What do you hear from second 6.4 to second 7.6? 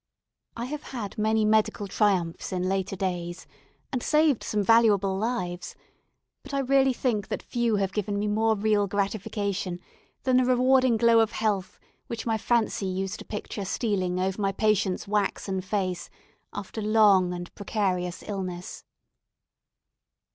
but I really think that